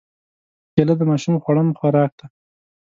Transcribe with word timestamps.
کېله 0.73 0.93
د 0.97 1.01
ماشوم 1.09 1.35
خوړن 1.43 1.67
خوراک 1.77 2.11
دی. 2.19 2.25